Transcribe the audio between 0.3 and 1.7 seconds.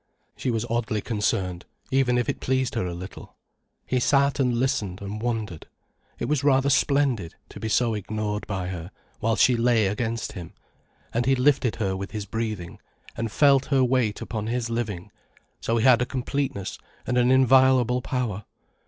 She was oddly concerned,